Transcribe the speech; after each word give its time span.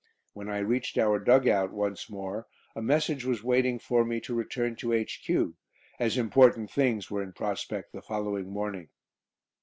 When 0.33 0.49
I 0.49 0.57
reached 0.57 0.97
our 0.97 1.19
dug 1.19 1.47
out 1.47 1.71
once 1.71 2.09
more 2.09 2.47
a 2.75 2.81
message 2.81 3.23
was 3.23 3.43
waiting 3.43 3.77
for 3.77 4.03
me 4.03 4.19
to 4.21 4.33
return 4.33 4.75
to 4.77 4.93
H.Q., 4.93 5.55
as 5.99 6.17
important 6.17 6.71
things 6.71 7.11
were 7.11 7.21
in 7.21 7.33
prospect 7.33 7.91
the 7.93 8.01
following 8.01 8.49
morning. 8.49 8.89